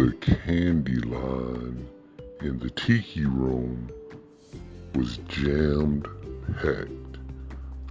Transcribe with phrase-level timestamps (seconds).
[0.00, 1.86] the candy line
[2.40, 3.90] in the tiki room
[4.94, 6.08] was jammed
[6.56, 7.18] packed.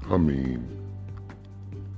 [0.10, 0.68] I mean,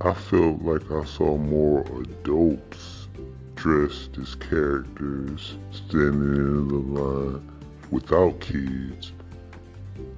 [0.01, 3.07] I felt like I saw more adults
[3.55, 7.49] dressed as characters standing in the line
[7.89, 9.13] without kids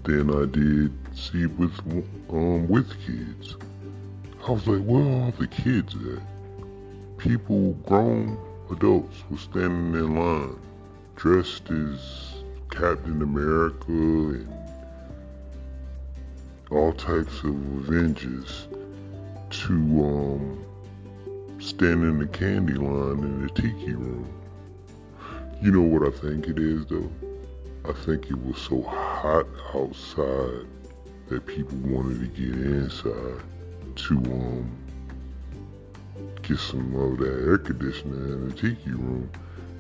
[0.06, 1.78] than I did see with
[2.32, 3.58] um with kids.
[4.48, 7.20] I was like, where are all the kids at?
[7.20, 8.40] People, grown
[8.74, 10.60] adults, were standing in line,
[11.16, 14.54] dressed as Captain America and
[16.72, 18.68] all types of Avengers
[19.52, 20.66] to um
[21.60, 24.28] stand in the candy line in the tiki room.
[25.62, 27.12] You know what I think it is though?
[27.88, 30.66] I think it was so hot outside
[31.28, 33.44] that people wanted to get inside
[33.96, 34.83] to um
[36.44, 39.30] get some of that air conditioning in the tiki room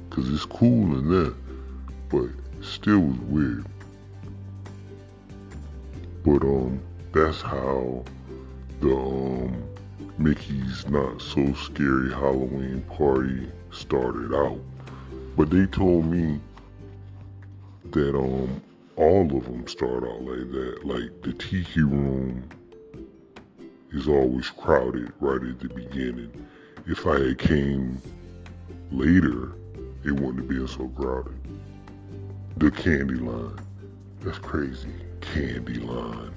[0.10, 1.34] because it's cool in there,
[2.10, 2.30] but
[2.64, 3.66] still was weird.
[6.24, 8.04] But um, that's how
[8.80, 9.64] the um
[10.18, 14.60] Mickey's Not So Scary Halloween party started out.
[15.36, 16.40] But they told me
[17.92, 18.62] that um
[18.96, 20.82] all of them start out like that.
[20.86, 22.48] Like the tiki room
[23.94, 26.32] is always crowded right at the beginning.
[26.86, 28.02] If I had came
[28.92, 29.54] later,
[30.04, 31.40] it wouldn't have been so crowded.
[32.58, 33.60] The candy line.
[34.22, 34.90] That's crazy.
[35.22, 36.34] Candy line.